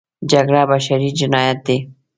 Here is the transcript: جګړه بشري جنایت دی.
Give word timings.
جګړه 0.31 0.61
بشري 0.71 1.09
جنایت 1.19 1.59
دی. 1.67 1.77